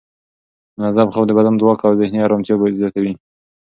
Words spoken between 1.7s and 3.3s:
او ذهني ارامتیا زیاتوي.